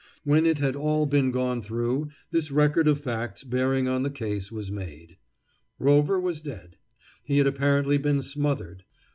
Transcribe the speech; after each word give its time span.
When 0.23 0.47
it 0.47 0.57
had 0.57 0.75
all 0.75 1.05
been 1.05 1.29
gone 1.29 1.61
through, 1.61 2.09
this 2.31 2.49
record 2.49 2.87
of 2.87 2.99
facts 2.99 3.43
bearing 3.43 3.87
on 3.87 4.01
the 4.01 4.09
case 4.09 4.51
was 4.51 4.71
made: 4.71 5.19
Rover 5.77 6.19
was 6.19 6.41
dead. 6.41 6.77
He 7.23 7.37
had 7.37 7.45
apparently 7.45 7.99
been 7.99 8.23
smothered. 8.23 8.83